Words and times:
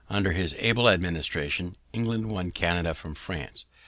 Under 0.09 0.31
his 0.31 0.55
able 0.57 0.89
administration, 0.89 1.75
England 1.93 2.31
won 2.31 2.49
Canada 2.49 2.95
from 2.95 3.13
France. 3.13 3.65